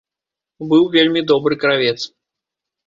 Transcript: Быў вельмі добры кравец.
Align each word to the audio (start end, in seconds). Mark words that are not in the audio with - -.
Быў 0.71 0.83
вельмі 0.95 1.25
добры 1.33 1.61
кравец. 1.67 1.97